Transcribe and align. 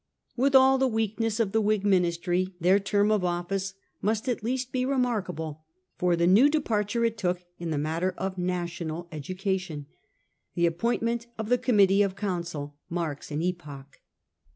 With 0.35 0.55
all 0.55 0.79
the 0.79 0.87
weakness 0.87 1.39
of 1.39 1.51
the 1.51 1.61
Whig 1.61 1.85
Ministry, 1.85 2.55
their 2.59 2.79
term 2.79 3.11
of 3.11 3.23
office 3.23 3.75
must 4.01 4.27
at 4.27 4.43
least 4.43 4.71
be 4.71 4.83
remarkable 4.83 5.63
for 5.95 6.15
the 6.15 6.25
new 6.25 6.49
departure 6.49 7.05
It 7.05 7.19
took 7.19 7.43
in 7.59 7.69
the 7.69 7.77
matter 7.77 8.15
of 8.17 8.35
National 8.35 9.07
Education. 9.11 9.85
The 10.55 10.65
appointment 10.65 11.27
of 11.37 11.49
the 11.49 11.59
Committee 11.59 12.01
of 12.01 12.15
Council 12.15 12.73
marks 12.89 13.29
an 13.29 13.43
epoch. 13.43 13.99